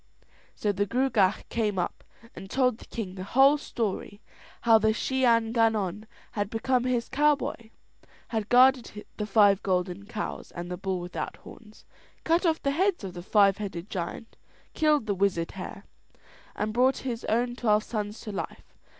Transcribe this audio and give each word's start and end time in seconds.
So 0.55 0.71
the 0.71 0.87
Gruagach 0.87 1.47
came 1.49 1.77
up 1.77 2.03
and 2.35 2.49
told 2.49 2.79
the 2.79 2.85
king 2.85 3.13
the 3.13 3.23
whole 3.23 3.59
story, 3.59 4.19
how 4.61 4.79
the 4.79 4.93
Shee 4.93 5.25
an 5.25 5.51
Gannon 5.51 6.07
had 6.31 6.49
become 6.49 6.85
his 6.85 7.07
cowboy, 7.07 7.69
had 8.29 8.49
guarded 8.49 9.05
the 9.17 9.27
five 9.27 9.61
golden 9.61 10.07
cows 10.07 10.49
and 10.53 10.71
the 10.71 10.75
bull 10.77 11.01
without 11.01 11.35
horns, 11.37 11.85
cut 12.23 12.47
off 12.47 12.63
the 12.63 12.71
heads 12.71 13.03
of 13.03 13.13
the 13.13 13.21
five 13.21 13.59
headed 13.59 13.91
giant, 13.91 14.37
killed 14.73 15.05
the 15.05 15.13
wizard 15.13 15.51
hare, 15.51 15.85
and 16.55 16.73
brought 16.73 16.97
his 17.05 17.23
own 17.25 17.55
twelve 17.55 17.83
sons 17.83 18.21
to 18.21 18.31
life. 18.31 18.73